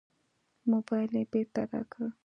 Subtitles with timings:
[0.71, 2.05] موبایل یې بېرته راکړ.